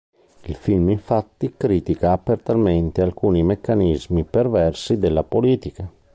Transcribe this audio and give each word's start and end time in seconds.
Il 0.45 0.55
film 0.55 0.89
infatti 0.89 1.53
critica 1.55 2.11
apertamente 2.11 3.03
alcuni 3.03 3.43
meccanismi 3.43 4.23
perversi 4.23 4.97
della 4.97 5.21
politica. 5.23 5.87